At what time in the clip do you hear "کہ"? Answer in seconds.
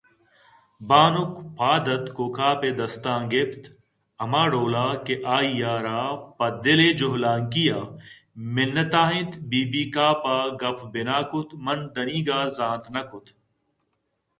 5.05-5.13